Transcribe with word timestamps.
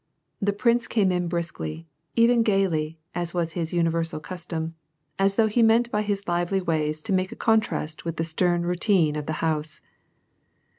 The 0.41 0.51
prince 0.51 0.87
came 0.87 1.11
in 1.11 1.27
briskly, 1.27 1.85
even 2.15 2.41
gayly, 2.41 2.97
as 3.13 3.35
was 3.35 3.51
his 3.51 3.71
universal 3.71 4.19
custom, 4.19 4.73
as 5.19 5.35
though 5.35 5.45
he 5.45 5.61
meant 5.61 5.91
by 5.91 6.01
his 6.01 6.27
lively 6.27 6.59
ways 6.59 7.03
to 7.03 7.13
make 7.13 7.31
a 7.31 7.35
contrast 7.35 8.03
with 8.03 8.17
the 8.17 8.23
stern 8.23 8.63
routine 8.63 9.15
of 9.15 9.27
the 9.27 9.33
house. 9.45 9.81